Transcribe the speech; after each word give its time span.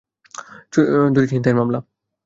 দুটি 1.13 1.27
ছিনতাইয়ের 1.27 1.57
মামলা। 1.59 1.79